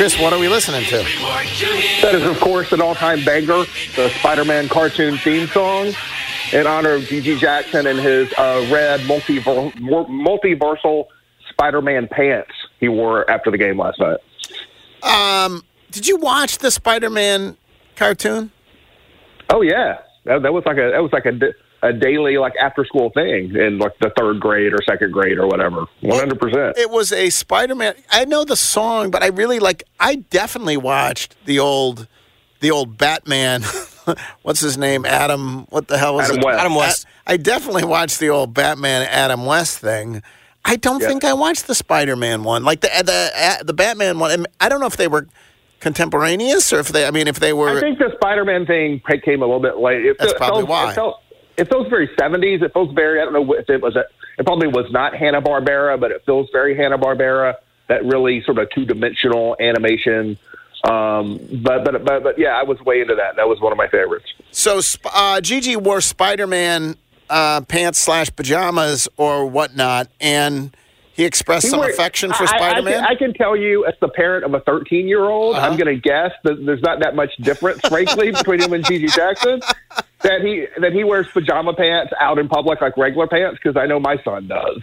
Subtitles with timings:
[0.00, 0.96] Chris, what are we listening to?
[2.00, 3.64] That is, of course, an all-time banger,
[3.96, 5.92] the Spider-Man cartoon theme song,
[6.54, 7.38] in honor of G.G.
[7.38, 11.04] Jackson and his uh, red multiver- multiversal
[11.50, 14.16] Spider-Man pants he wore after the game last night.
[15.02, 17.58] Um, did you watch the Spider-Man
[17.94, 18.52] cartoon?
[19.50, 21.38] Oh yeah, that, that was like a that was like a,
[21.82, 25.46] a daily like after school thing in like the third grade or second grade or
[25.46, 25.86] whatever.
[26.00, 26.76] One hundred percent.
[26.78, 27.94] It was a Spider-Man.
[28.10, 29.84] I know the song, but I really like.
[29.98, 32.06] I definitely watched the old,
[32.60, 33.62] the old Batman.
[34.42, 35.04] What's his name?
[35.06, 35.66] Adam.
[35.70, 36.44] What the hell was Adam it?
[36.46, 36.58] West.
[36.60, 37.06] Adam West.
[37.26, 40.22] I definitely watched the old Batman Adam West thing.
[40.64, 41.08] I don't Yeah.
[41.08, 44.30] think I watched the Spider-Man one, like the the the Batman one.
[44.32, 45.26] And I don't know if they were
[45.80, 47.06] contemporaneous or if they.
[47.06, 47.78] I mean, if they were.
[47.78, 50.04] I think the Spider-Man thing came a little bit late.
[50.04, 50.90] It, That's it probably felt, why.
[50.90, 51.22] It felt,
[51.60, 52.62] it feels very seventies.
[52.62, 53.20] It feels very.
[53.20, 53.94] I don't know if it was.
[53.94, 54.04] A,
[54.38, 57.56] it probably was not Hanna Barbera, but it feels very Hanna Barbera.
[57.88, 60.38] That really sort of two dimensional animation.
[60.84, 63.36] Um, but but but but yeah, I was way into that.
[63.36, 64.32] That was one of my favorites.
[64.50, 66.96] So uh, GG wore Spider-Man
[67.28, 70.74] uh, pants slash pajamas or whatnot, and
[71.20, 72.94] he expressed He some affection for I- Spider-Man.
[72.94, 75.66] I, can, I can tell you, as the parent of a 13 year old, Uh-huh.
[75.66, 79.14] I'm going to guess that there's not that much difference, frankly, between him and GG
[79.14, 79.60] Jackson.
[80.22, 83.86] That he that he wears pajama pants out in public like regular pants because I
[83.86, 84.80] know my son does.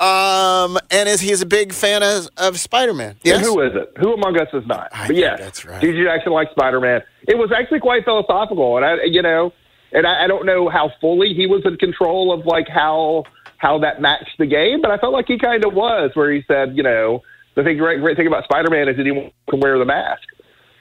[0.00, 3.16] um, and is he's a big fan of, of Spider-Man?
[3.22, 3.36] Yes.
[3.38, 3.92] And who is it?
[3.98, 4.88] Who among us is not?
[4.92, 5.82] I but yeah, that's right.
[5.82, 7.02] GG Jackson likes Spider Man.
[7.28, 9.52] It was actually quite philosophical, and I, you know,
[9.92, 13.24] and I, I don't know how fully he was in control of like how
[13.62, 16.42] how that matched the game, but I felt like he kind of was, where he
[16.48, 17.22] said, you know,
[17.54, 19.12] the thing great, great thing about Spider Man is that he
[19.48, 20.24] can wear the mask.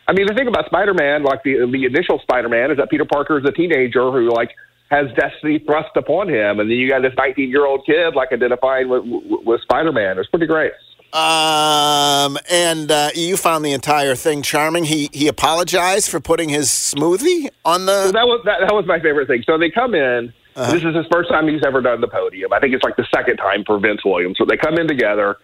[0.08, 2.90] I mean, the thing about Spider Man, like the the initial Spider Man, is that
[2.90, 4.50] Peter Parker is a teenager who like
[4.90, 8.34] has destiny thrust upon him, and then you got this 19 year old kid like
[8.34, 10.18] identifying with, with, with Spider Man.
[10.18, 10.74] It's pretty great.
[11.14, 14.86] Um, and uh, you found the entire thing charming.
[14.86, 18.12] He he apologized for putting his smoothie on So the.
[18.14, 19.44] that was that, that was my favorite thing.
[19.46, 20.34] So they come in.
[20.56, 20.72] Uh-huh.
[20.74, 22.52] This is his first time he's ever done the podium.
[22.54, 24.38] I think it's like the second time for Vince Williams.
[24.38, 25.38] So they come in together,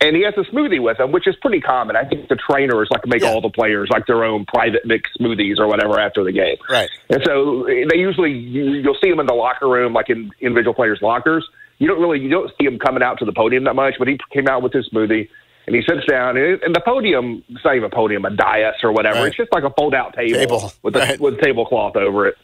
[0.00, 1.96] and he has a smoothie with him, which is pretty common.
[1.96, 3.28] I think the trainers like make Yeah.
[3.30, 6.56] all the players like their own private mix smoothies or whatever after the game.
[6.70, 6.88] Right.
[7.10, 10.74] And so they usually you, you'll see him in the locker room, like in individual
[10.74, 11.46] players' lockers.
[11.78, 14.08] You don't really you don't see him coming out to the podium that much, but
[14.08, 15.28] he came out with his smoothie.
[15.66, 18.92] And he sits down, and the podium, it's not even a podium, a dais or
[18.92, 19.18] whatever.
[19.18, 19.26] Right.
[19.26, 21.20] It's just like a fold out table, Table, with, a, right.
[21.20, 22.36] with a tablecloth over it.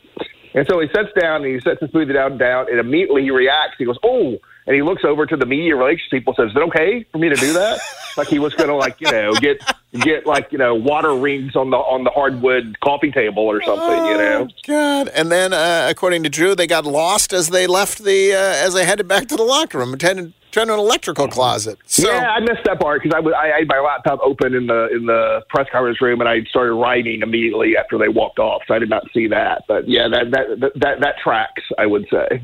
[0.55, 3.31] And so he sits down and he sets his smoothie down, down, and immediately he
[3.31, 3.77] reacts.
[3.79, 6.35] He goes, "Oh!" And he looks over to the media relations people.
[6.35, 7.81] Says, "Is it okay for me to do that?"
[8.17, 9.61] like he was going to, like you know, get
[9.93, 14.07] get like you know water rings on the on the hardwood coffee table or something.
[14.07, 14.49] You know.
[14.49, 15.09] Oh, God.
[15.09, 18.75] And then, uh, according to Drew, they got lost as they left the uh, as
[18.75, 21.79] they headed back to the locker room, turned turned to an electrical closet.
[21.87, 24.67] So yeah, I missed that part because I, was, I had my laptop open in
[24.67, 28.63] the in the press conference room, and I started writing immediately after they walked off.
[28.69, 31.63] So I did not see that, but yeah, that that that that, that tracks.
[31.79, 32.43] I would say.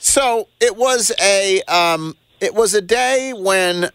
[0.00, 3.90] So it was a um, it was a day when,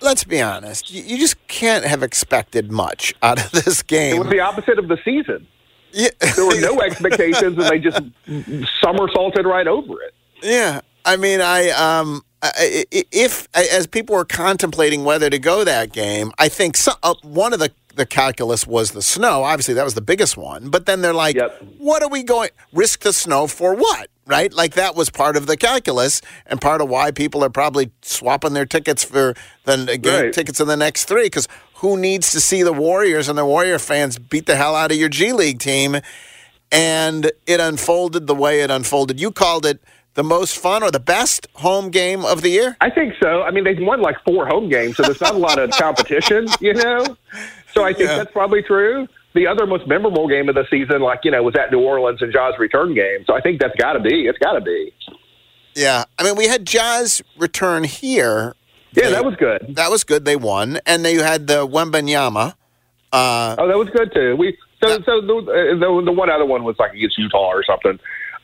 [0.00, 4.16] let's be honest, you, you just can't have expected much out of this game.
[4.16, 5.46] It was the opposite of the season.
[5.90, 6.08] Yeah.
[6.36, 8.00] There were no expectations, and they just
[8.82, 10.14] somersaulted right over it.
[10.42, 12.22] Yeah, I mean, I um,
[13.00, 17.52] if as people were contemplating whether to go that game, I think so, uh, one
[17.52, 19.44] of the the calculus was the snow.
[19.44, 20.70] Obviously, that was the biggest one.
[20.70, 21.62] But then they're like, Yep.
[21.78, 23.74] "What are we going risk the snow for?
[23.74, 24.52] What?" Right?
[24.52, 28.52] Like that was part of the calculus and part of why people are probably swapping
[28.54, 29.34] their tickets for
[29.64, 30.32] the uh, game Right.
[30.32, 31.24] tickets in the next three.
[31.24, 34.92] Because who needs to see the Warriors and the Warrior fans beat the hell out
[34.92, 35.96] of your G League team?
[36.70, 39.20] and it unfolded the way it unfolded.
[39.20, 39.82] You called it
[40.14, 42.76] the most fun or the best home game of the year?
[42.80, 43.42] I think so.
[43.42, 46.46] I mean, they've won like four home games, so there's not a lot of competition,
[46.60, 47.16] you know.
[47.74, 48.16] So I think Yeah.
[48.16, 49.06] that's probably true.
[49.34, 52.20] The other most memorable game of the season, like you know, was at New Orleans
[52.20, 53.24] and Ja's return game.
[53.26, 54.26] So I think that's got to be.
[54.26, 54.92] It's got to be.
[55.74, 58.54] Yeah, I mean, we had Ja's return here.
[58.92, 59.74] Yeah, They- that was good.
[59.76, 60.24] That was good.
[60.26, 62.54] They won, and then you had the Wembanyama.
[63.12, 64.36] Uh, Oh, that was good too.
[64.36, 67.62] We so so the, uh, the the one other one was like against Utah or
[67.64, 67.98] something.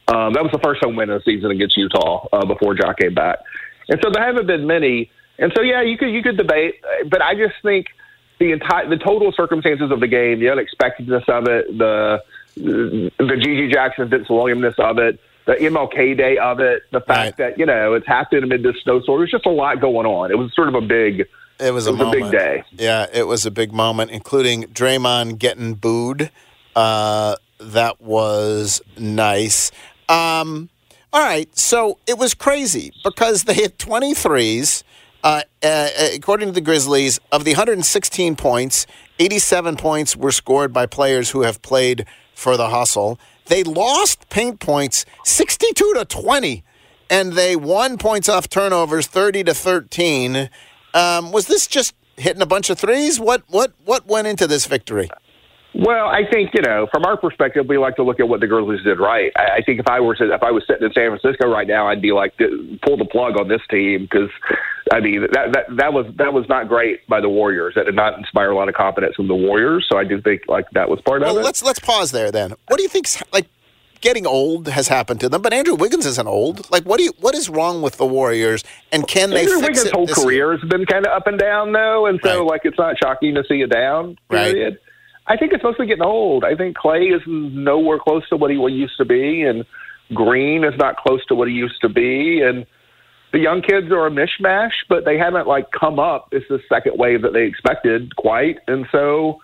[0.08, 2.92] Um, that was the first home win of the season against Utah uh, before Ja
[2.94, 3.38] came back,
[3.90, 5.10] and so there haven't been many.
[5.38, 7.86] And so yeah, you could you could debate, uh, but I just think
[8.38, 12.22] the entire the total circumstances of the game, the unexpectedness of it, the
[12.56, 17.58] the GG Jackson Vince Williamness of it, the MLK Day of it, the fact that
[17.58, 19.20] you know it's happened amid this snowstorm.
[19.20, 20.30] There's just a lot going on.
[20.30, 21.26] It was sort of a big.
[21.60, 22.64] It was a It was a big day.
[22.72, 26.30] Yeah, it was a big moment, including Draymond getting booed.
[26.76, 29.72] Uh, that was nice.
[30.08, 30.68] Um,
[31.12, 34.84] all right, so it was crazy because they hit 23s.
[35.28, 38.86] Uh, uh, according to the Grizzlies, of the 116 points,
[39.18, 43.20] 87 points were scored by players who have played for the hustle.
[43.44, 46.64] They lost paint points 62 to 20,
[47.10, 50.48] and they won points off turnovers 30 to 13.
[50.94, 53.20] Um, was this just hitting a bunch of threes?
[53.20, 55.10] What what what went into this victory?
[55.74, 58.46] Well, I think you know, from our perspective, we like to look at what the
[58.46, 59.30] Grizzlies did right.
[59.36, 61.86] I, I think if I were if I was sitting in San Francisco right now,
[61.88, 62.36] I'd be like,
[62.82, 64.30] pull the plug on this team because,
[64.92, 67.74] I mean, that that that was that was not great by the Warriors.
[67.76, 69.86] That did not inspire a lot of confidence from the Warriors.
[69.90, 71.44] So I do think like that was part Well, of it.
[71.44, 72.54] let's let's pause there then.
[72.68, 73.46] What do you think's like
[74.00, 75.42] getting old has happened to them?
[75.42, 76.68] But Andrew Wiggins isn't old.
[76.70, 78.64] Like, what do you what is wrong with the Warriors?
[78.90, 80.14] And can they Andrew Wiggins' whole year?
[80.14, 83.34] career has been kind of up and down, though, and so like it's not shocking
[83.34, 84.78] to see a down Right.
[85.28, 86.42] I think it's mostly getting old.
[86.42, 89.64] I think Clay is nowhere close to what he used to be, and
[90.14, 92.66] Green is not close to what he used to be, and
[93.32, 96.28] the young kids are a mishmash, but they haven't like come up.
[96.32, 99.40] It's the second wave that they expected quite, and so.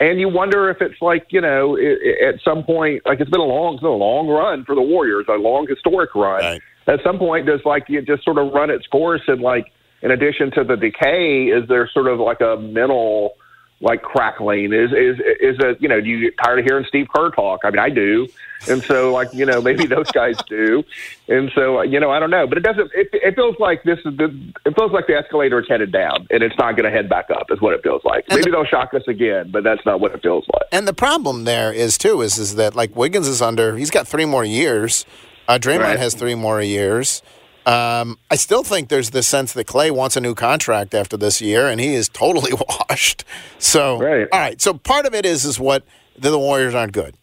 [0.00, 3.30] And you wonder if it's like you know, i i at some point, like it's
[3.30, 6.42] been a long, it's been a long run for the Warriors, a long historic run.
[6.86, 9.72] At some point, does like it just sort of run its course, and like
[10.02, 13.36] in addition to the decay, is there sort of like a mental
[13.80, 14.72] like crackling?
[14.72, 16.00] Is is is a you know?
[16.00, 17.60] Do you get tired of hearing Steve Kerr talk?
[17.64, 18.26] I mean, I do,
[18.68, 20.82] and so like you know, maybe those guys do,
[21.28, 22.90] and so you know, I don't know, but it doesn't.
[22.94, 24.26] It, it feels like this is the.
[24.64, 27.30] It feels like the escalator is headed down, and it's not going to head back
[27.30, 27.50] up.
[27.50, 28.24] Is what it feels like.
[28.30, 30.62] Maybe they'll shock us again, but that's not what it feels like.
[30.72, 33.76] And the problem there is too is is that like Wiggins is under.
[33.76, 35.04] He's got three more years.
[35.46, 35.98] Uh, Draymond Right.
[35.98, 37.22] has three more years.
[37.66, 41.40] Um, I still think there's this sense that Clay wants a new contract after this
[41.40, 42.52] year, and he is totally
[42.90, 43.24] washed.
[43.58, 44.60] So, all right.
[44.60, 45.84] So part of it is is what
[46.16, 47.16] the, the Warriors aren't good.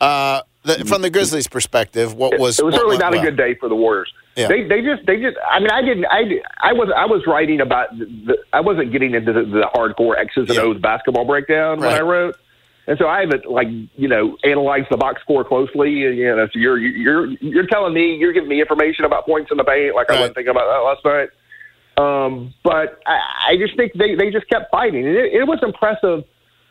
[0.00, 3.54] Uh, the, from the Grizzlies' perspective, what was it was certainly not a good day
[3.54, 4.12] for the Warriors.
[4.34, 4.48] Yeah.
[4.48, 7.60] They they just they just I mean I didn't I I was I was writing
[7.60, 11.90] about the, I wasn't getting into the, the hardcore X's and O's basketball breakdown when
[11.90, 12.36] I wrote.
[12.86, 16.04] And so I haven't like you know analyzed the box score closely.
[16.04, 19.50] And, you know, so you're you're you're telling me you're giving me information about points
[19.50, 21.30] in the paint, like I wasn't thinking about that last night.
[21.96, 25.60] Um, but I, I just think they they just kept fighting, and it, it was
[25.62, 26.24] impressive.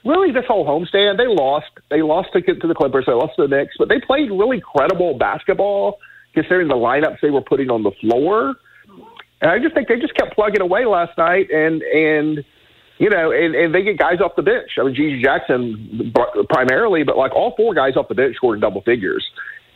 [0.06, 1.71] Really, this whole homestand, they lost.
[1.89, 3.06] They lost to, to the Clippers.
[3.07, 6.00] They lost to the Knicks, but they played really credible basketball
[6.33, 8.56] considering the lineups they were putting on the floor.
[9.42, 12.44] And I just think they just kept plugging away last night, and and
[12.98, 14.72] you know, and, and they get guys off the bench.
[14.80, 16.13] I mean, GG Jackson
[16.50, 19.25] primarily, but like all four guys off the bench scored in double figures.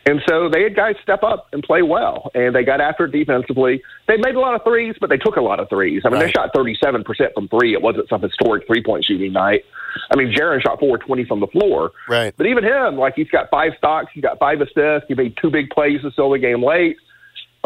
[0.08, 3.12] And so they had guys step up and play well, and they got after it
[3.12, 3.84] defensively.
[4.08, 6.04] They made a lot of threes, but they took a lot of threes.
[6.06, 7.04] I mean, they shot 37%
[7.34, 7.74] from three.
[7.74, 9.66] It wasn't some historic three point shooting night.
[10.10, 11.92] I mean, Jaren shot 420 from the floor.
[12.08, 12.34] Right.
[12.38, 15.52] But even him, like, he's got five stocks, he's got five assists, he made two
[15.52, 16.96] big plays to seal the game late.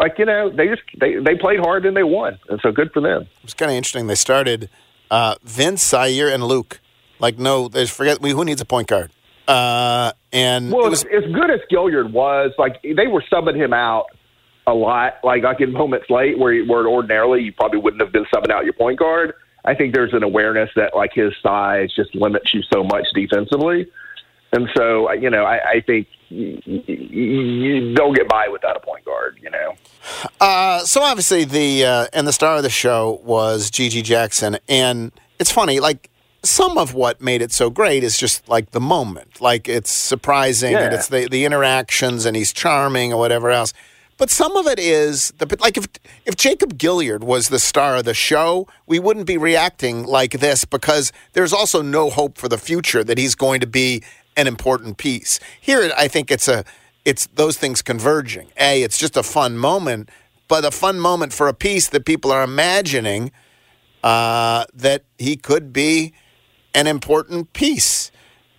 [0.00, 2.40] Like, you know, they just they, they played hard and they won.
[2.48, 3.28] And so good for them.
[3.44, 4.08] It's kind of interesting.
[4.08, 4.68] They started
[5.12, 6.80] uh, Vince, Ziaire, and Luke.
[7.20, 9.12] Like, no, they forget we who needs a point guard.
[9.46, 13.72] Uh, and Well, it was as good as Gilyard was, like they were subbing him
[13.72, 14.06] out
[14.66, 18.24] a lot, like like in moments late where where ordinarily you probably wouldn't have been
[18.34, 19.34] subbing out your point guard.
[19.64, 23.86] I think there's an awareness that like his size just limits you so much defensively,
[24.52, 29.38] and so you know I, I think you, don't get by without a point guard.
[29.42, 29.74] You know.
[30.40, 35.12] Uh, so obviously the uh, and the star of the show was GG Jackson, and
[35.38, 36.10] it's funny, like
[36.42, 40.74] some of what made it so great is just like the moment, like it's surprising
[40.74, 43.72] and it's the the interactions, and he's charming or whatever else.
[44.18, 45.86] But some of it is the like if
[46.26, 50.64] if Jacob Gilyard was the star of the show, we wouldn't be reacting like this
[50.64, 54.02] because there's also no hope for the future that he's going to be
[54.36, 55.40] an important piece.
[55.60, 56.64] Here, I think it's a
[57.04, 58.48] it's those things converging.
[58.56, 60.08] A, it's just a fun moment,
[60.48, 63.32] but a fun moment for a piece that people are imagining
[64.04, 66.12] uh, that he could be
[66.74, 68.10] an important piece.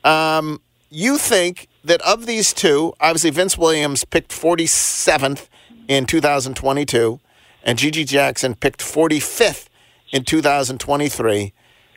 [0.04, 5.48] Um, you think that of these two, obviously Vince Williams picked 47th
[5.88, 7.20] in 2022,
[7.64, 9.68] and GG Jackson picked 45th
[10.12, 11.54] in 2023.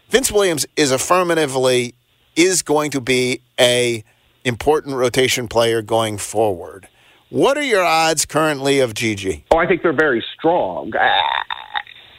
[0.08, 1.94] Vince Williams is affirmatively
[2.36, 4.04] is going to be a
[4.44, 6.88] important rotation player going forward.
[7.30, 9.44] What are your odds currently of GG?
[9.50, 10.92] Oh, I think they're very strong.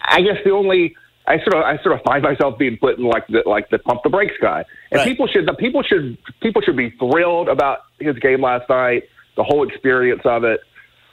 [0.10, 0.96] I, guess the only
[1.26, 3.80] I sort of I sort of find myself being put in like the like the
[3.80, 4.66] pump the brakes guy.
[4.92, 5.08] And Right.
[5.08, 9.04] people should the people should people should be thrilled about his game last night,
[9.38, 10.60] the whole experience of it.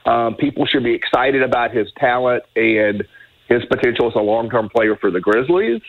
[0.07, 3.05] Um, people should be excited about his talent and
[3.49, 5.83] his potential as a long term player for the Grizzlies.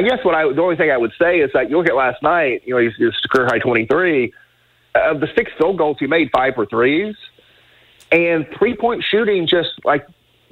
[0.00, 1.94] I guess what I the only thing I would say is that you look at
[1.94, 2.94] last night, you know, he's,
[3.30, 4.32] career high twenty three.
[4.94, 7.14] Of the six field goals he made, five for threes
[8.10, 10.06] and three point shooting just like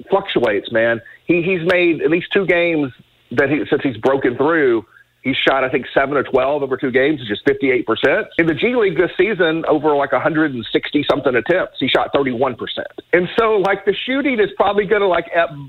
[0.07, 1.01] fluctuates, man.
[1.25, 2.93] He he's made at least two games
[3.31, 4.85] that he since he's broken through.
[5.21, 8.27] He's shot, I think, seven or twelve over two games, fifty-eight percent.
[8.37, 11.89] In the G League this season, over like one hundred and sixty something attempts, he
[11.89, 12.87] shot thirty-one percent.
[13.11, 15.25] And so, like the shooting is probably going to like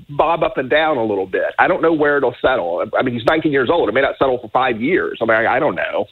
[0.09, 1.53] bob up and down a little bit.
[1.59, 2.85] I don't know where it'll settle.
[2.97, 3.89] I mean, he's nineteen years old.
[3.89, 5.19] It may not settle for five years.
[5.21, 6.05] I mean, I, I don't know.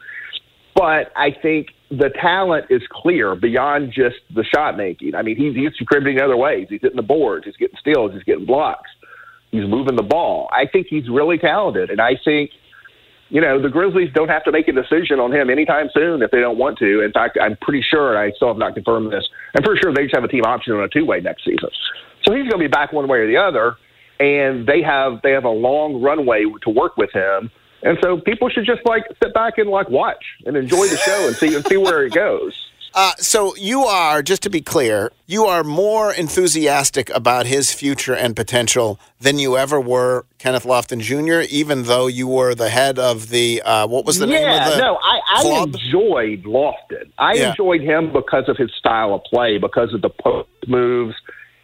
[0.76, 5.16] But I think the talent is clear beyond just the shot making.
[5.16, 6.68] I mean, he's, he's contributing other ways.
[6.70, 8.90] He's hitting the boards, he's getting steals, he's getting blocks,
[9.52, 10.50] he's moving the ball.
[10.54, 12.52] I think he's really talented, and I think
[13.30, 16.32] you know the Grizzlies don't have to make a decision on him anytime soon if
[16.32, 17.02] they don't want to.
[17.02, 19.28] In fact, I'm pretty sure I still have not confirmed this.
[19.56, 21.70] I'm pretty sure they just have a team option on a two way next season,
[22.24, 23.78] so he's going to be back one way or the other.
[24.20, 27.50] And they have they have a long runway to work with him.
[27.82, 31.28] And so people should just like sit back and like watch and enjoy the show
[31.28, 32.69] and see and see where it goes.
[32.94, 38.16] Uh, so you are, just to be clear, you are more enthusiastic about his future
[38.16, 42.98] and potential than you ever were Kenneth Lofton Jr., even though you were the head
[42.98, 45.76] of the, uh, what was the yeah, name of the no, I, I club?
[45.76, 47.12] enjoyed Lofton.
[47.20, 47.50] I Yeah.
[47.52, 51.16] enjoyed him because of his style of play, because of the post moves,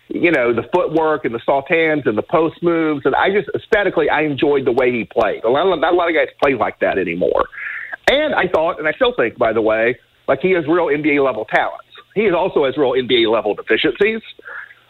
[0.09, 3.03] you know, the footwork and the soft hands and the post moves.
[3.05, 5.43] And I just aesthetically, I enjoyed the way he played.
[5.43, 7.45] A lot, not a lot of guys play like that anymore.
[8.07, 11.23] And I thought, and I still think, by the way, like he has real NBA
[11.23, 11.85] level talents.
[12.13, 14.21] He also has real NBA level deficiencies.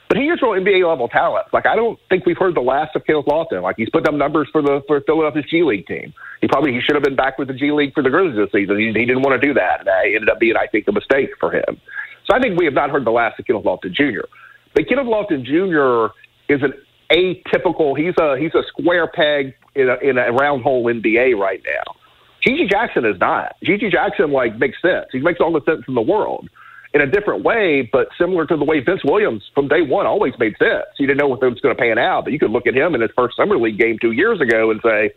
[0.08, 1.50] But he has real NBA level talents.
[1.51, 3.63] Like I don't think we've heard the last of Kenneth Lofton.
[3.63, 6.13] Like he's put up numbers for the for Philadelphia's G League team.
[6.42, 8.51] He probably he should have been back with the G League for the Grizzlies this
[8.51, 8.77] season.
[8.77, 10.92] He, he didn't want to do that, and that ended up being, I think, a
[10.92, 11.82] mistake for him.
[12.25, 14.27] So I think we have not heard the last of Kenneth Lofton Jr.
[14.75, 16.13] But Kenneth Lofton Jr.
[16.54, 16.74] is an
[17.12, 17.98] atypical.
[17.98, 21.96] He's a he's a square peg in a, in a round hole NBA right now.
[22.45, 23.55] GG Jackson is not.
[23.63, 25.05] GG Jackson like makes sense.
[25.11, 26.49] He makes all the sense in the world
[26.93, 30.33] in a different way, but similar to the way Vince Williams from day one always
[30.39, 30.85] made sense.
[30.97, 32.95] You didn't know what was going to pan out, but you could look at him
[32.95, 35.11] in his first summer league game two years ago and say,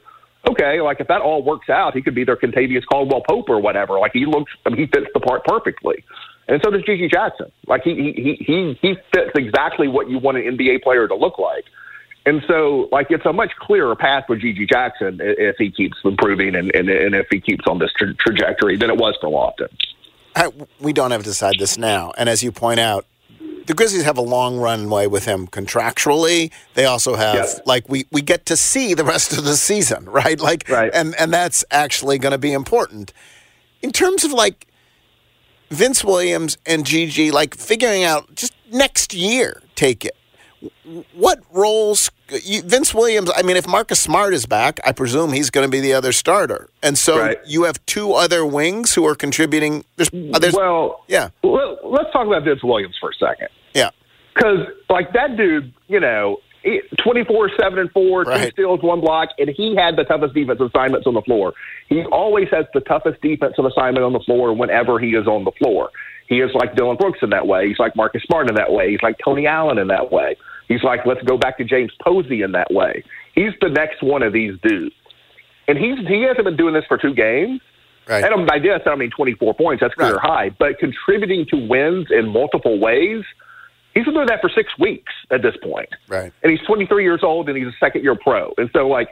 [0.49, 3.61] okay, like if that all works out, he could be their Kentavious Caldwell Pope or
[3.61, 3.99] whatever.
[4.00, 6.04] Like he looks, I mean, he fits the part perfectly.
[6.49, 7.52] And so does GG Jackson.
[7.66, 11.38] Like he he he he fits exactly what you want an NBA player to look
[11.38, 11.64] like.
[12.28, 16.54] And so, like, it's a much clearer path for GG Jackson if he keeps improving
[16.54, 19.68] and, and, and if he keeps on this tra- trajectory than it was for Lofton.
[20.37, 22.12] I, we don't have to decide this now.
[22.18, 23.06] And as you point out,
[23.66, 26.50] the Grizzlies have a long runway with him contractually.
[26.75, 27.61] They also have Yes.
[27.66, 30.38] like we we get to see the rest of the season, right?
[30.40, 30.90] Like Right.
[30.94, 33.12] and and that's actually going to be important.
[33.82, 34.66] In terms of like
[35.70, 40.16] Vince Williams and GG like figuring out just next year take it.
[41.15, 42.11] What roles
[42.43, 45.71] you, Vince Williams, I mean if Marcus Smart is back, I presume he's going to
[45.71, 46.69] be the other starter.
[46.83, 47.38] And so Right.
[47.47, 51.31] you have two other wings who are contributing there's, there's well, yeah.
[51.43, 53.49] let, let's talk about Vince Williams for a second.
[53.75, 53.91] Yeah.
[54.35, 56.38] Because, like, that dude, you know,
[57.03, 61.07] 24 7 and 4, two steals, one block, and he had the toughest defensive assignments
[61.07, 61.55] on the floor.
[61.88, 65.53] He always has the toughest defensive assignment on the floor whenever he is on the
[65.53, 65.91] floor.
[66.29, 67.69] He is like Dillon Brooks in that way.
[67.69, 68.91] He's like Marcus Smart in that way.
[68.91, 70.37] He's like Tony Allen in that way.
[70.69, 73.03] He's like, let's go back to James Posey in that way.
[73.35, 74.95] He's the next one of these dudes.
[75.67, 77.61] And he's he hasn't been doing this for two games.
[78.07, 78.25] Right.
[78.25, 79.81] And by this, I don't mean 24 points.
[79.83, 80.23] That's career Right.
[80.27, 80.51] high.
[80.51, 83.23] But contributing to wins in multiple ways,
[83.95, 85.91] he's been doing that for six weeks at this point.
[86.09, 86.33] Right.
[86.43, 88.55] And he's 23 years old, and he's a second year pro.
[88.57, 89.09] And so, like,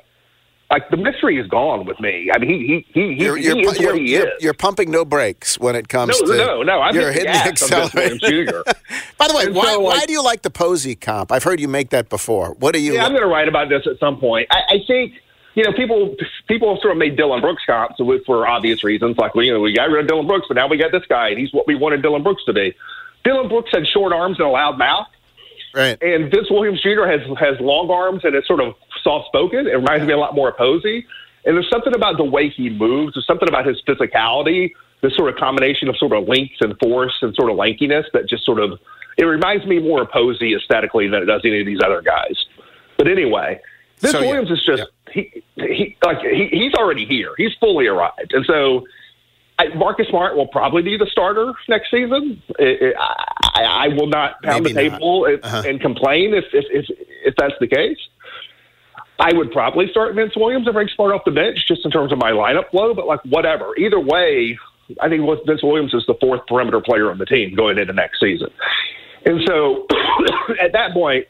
[0.71, 2.31] like the mystery is gone with me.
[2.35, 4.43] I mean, he he he, he, You're, you're, he is what you're, he you're, is.
[4.43, 6.81] you're pumping no brakes when it comes No, to no, no.
[6.81, 8.65] I'm you're hitting the gas on Vince Williams accelerator.
[9.19, 11.31] By the way, And why, so, why like- do you like the Posey comp?
[11.31, 12.55] I've heard you make that before.
[12.59, 12.95] What do you?
[12.95, 14.49] Yeah, I'm going to write about this at some point.
[14.51, 15.15] I, I think
[15.55, 16.17] you know people
[16.49, 17.97] people sort of made Dillon Brooks comps
[18.27, 19.17] for obvious reasons.
[19.19, 21.07] Like, well, you know, we got rid of Dillon Brooks, but now we got this
[21.09, 22.75] guy, and he's what we wanted Dillon Brooks to be.
[23.25, 25.07] Dillon Brooks had short arms and a loud mouth.
[25.75, 26.01] Right.
[26.03, 27.05] And Vince Williams Jr.
[27.07, 28.75] has has long arms and is sort of
[29.07, 29.67] soft spoken.
[29.67, 31.07] It reminds me a lot more of Posey.
[31.45, 33.15] And there's something about the way he moves.
[33.15, 34.73] There's something about his physicality.
[35.03, 38.29] This sort of combination of sort of length and force and sort of lankiness that
[38.29, 38.79] just sort of
[39.17, 42.37] it reminds me more of Posey aesthetically than it does any of these other guys.
[42.99, 43.61] But anyway,
[44.01, 44.27] Vince So, yeah.
[44.31, 44.83] Williams is just
[45.13, 47.31] he he like he, he's already here.
[47.37, 48.85] He's fully arrived, and so
[49.59, 52.43] I, Marcus Smart will probably be the starter next season.
[52.59, 54.97] It, it, I, I will not pound Maybe the not.
[54.99, 55.63] table and, Uh-huh.
[55.69, 56.85] and complain if, if if
[57.29, 57.99] if that's the case.
[59.19, 62.13] I would probably start Vince Williams and bring Smart off the bench just in terms
[62.13, 63.75] of my lineup flow, but like whatever.
[63.77, 64.59] Either way,
[65.01, 68.21] I think Vince Williams is the fourth perimeter player on the team going into next
[68.21, 68.49] season.
[69.25, 69.87] And so
[70.63, 71.27] at that point,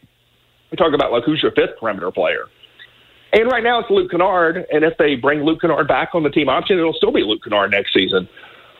[0.70, 2.46] we talk about like who's your fifth perimeter player.
[3.32, 6.30] And right now it's Luke Kennard, and if they bring Luke Kennard back on the
[6.30, 8.28] team option, it'll still be Luke Kennard next season.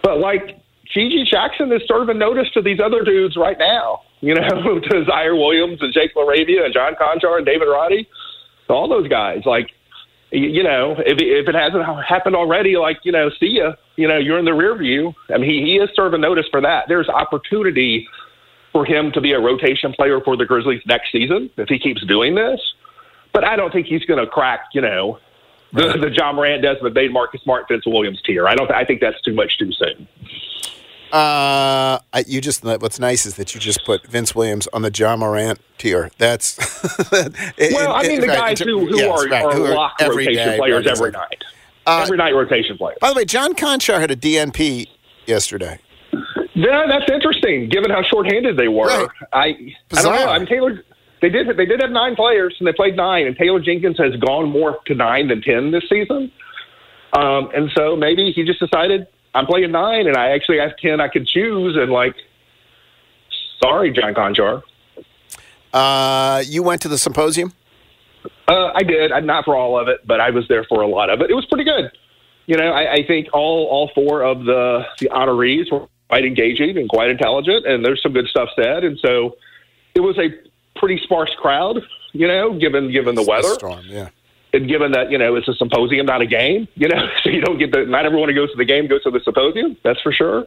[0.03, 0.61] But like
[0.95, 4.49] GG Jackson is serving notice to these other dudes right now, you know,
[4.81, 8.09] to Ziaire Williams and Jake LaRavia and John Konchar and David Roddy,
[8.71, 9.43] all those guys.
[9.45, 9.71] Like,
[10.31, 13.75] you know, if if it hasn't happened already, like you know, see ya.
[13.97, 15.15] You know, you're in the rear view.
[15.33, 16.85] I mean, he, he is serving notice for that.
[16.89, 18.07] There's opportunity
[18.73, 22.05] for him to be a rotation player for the Grizzlies next season if he keeps
[22.05, 22.61] doing this.
[23.33, 25.19] But I don't think he's going to crack, you know,
[25.73, 28.47] the, the Ja Morant, Desmond Bane, Marcus Smart, Vince Williams tier.
[28.47, 28.71] I don't.
[28.71, 30.07] I think that's too much too soon.
[31.17, 34.91] Uh, I, you just what's nice is that you just put Vince Williams on the
[34.95, 36.11] Ja Morant tier.
[36.19, 36.59] That's
[37.11, 41.43] Well, I mean the guys who, who are, are lock rotation players every night.
[41.87, 42.99] every night rotation players.
[43.01, 44.89] By the way, John Konchar had a DNP
[45.25, 45.79] yesterday.
[46.55, 47.71] Yeah, that's interesting.
[47.71, 50.29] Given how shorthanded they were, I I don't know.
[50.29, 50.85] I mean Taylor.
[51.23, 51.49] They did.
[51.57, 53.27] They did have nine players, and they played nine.
[53.27, 56.31] And Taylor Jenkins has gone more to nine than ten this season.
[57.15, 59.07] Um, and so maybe he just decided
[59.37, 61.77] I'm playing nine, and I actually have ten I could choose.
[61.77, 62.15] And like,
[63.63, 64.63] sorry, John Konchar.
[65.73, 67.53] Uh, you went to the symposium.
[68.49, 69.13] Uh, I did.
[69.13, 71.31] I'm not for all of it, but I was there for a lot of it.
[71.31, 71.91] It was pretty good.
[72.47, 76.79] You know, I, I think all all four of the the honorees were quite engaging
[76.79, 78.85] and quite intelligent, and there's some good stuff said.
[78.85, 79.37] And so
[79.95, 80.31] it was a
[80.79, 81.83] pretty sparse crowd.
[82.13, 84.09] You know, given given the weather, storm, yeah.
[84.57, 86.67] And given that you know it's a symposium, not a game.
[86.75, 89.03] You know, so you don't get the not everyone who goes to the game goes
[89.05, 89.77] to the symposium.
[89.85, 90.47] That's for sure.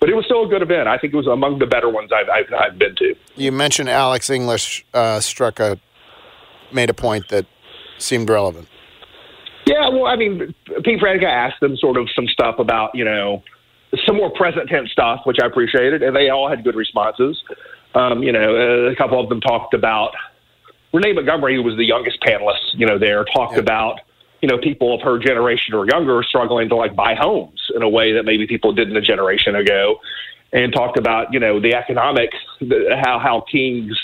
[0.00, 0.86] But it was still a good event.
[0.86, 3.14] I think it was among the better ones I've I've, I've been to.
[3.36, 5.78] You mentioned Alex English uh, struck a
[6.72, 7.46] made a point that
[7.98, 8.68] seemed relevant.
[9.66, 13.42] Yeah, well, I mean, Pete Pranica asked them sort of some stuff about, you know,
[14.06, 17.42] some more present tense stuff, which I appreciated, and they all had good responses.
[17.94, 20.14] Um, you know, a couple of them talked about
[20.98, 24.00] Renee Montgomery, who was the youngest panelist, you know, there, talked about,
[24.42, 27.88] you know, people of her generation or younger struggling to like buy homes in a
[27.88, 30.00] way that maybe people didn't a generation ago,
[30.52, 32.30] and talked about, you know, the economic,
[32.60, 33.96] the, how how King's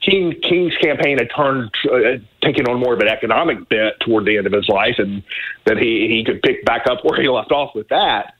[0.00, 4.38] King King's campaign had turned uh, taken on more of an economic bent toward the
[4.38, 5.24] end of his life, and
[5.64, 8.34] that he he could pick back up where he left off with that.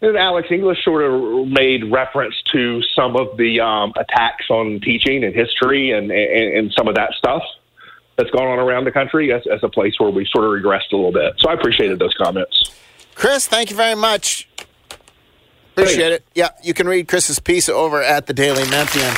[0.00, 5.24] And Alex English sort of made reference to some of the um, attacks on teaching
[5.24, 7.42] and history and, and and some of that stuff
[8.16, 10.92] that's gone on around the country as, as a place where we sort of regressed
[10.92, 11.34] a little bit.
[11.38, 12.70] So I appreciated those comments.
[13.14, 14.48] Chris, thank you very much.
[15.72, 16.24] Appreciate it.
[16.34, 19.14] Yeah, you can read Chris's piece over at the Daily Memphian.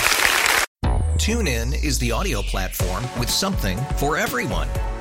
[1.16, 4.68] TuneIn is the audio platform with something for everyone.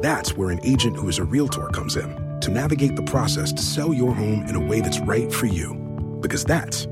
[0.00, 3.62] That's where an agent who is a realtor comes in to navigate the process to
[3.62, 5.74] sell your home in a way that's right for you.
[6.22, 6.88] Because that's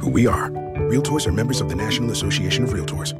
[0.00, 0.50] who we are.
[0.90, 3.16] Realtors are members of the National Association of Realtors.